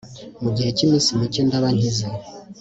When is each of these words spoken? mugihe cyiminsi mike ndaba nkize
mugihe 0.43 0.69
cyiminsi 0.77 1.09
mike 1.19 1.41
ndaba 1.47 1.67
nkize 1.75 2.05